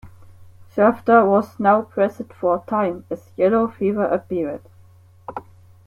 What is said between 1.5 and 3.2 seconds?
now pressed for time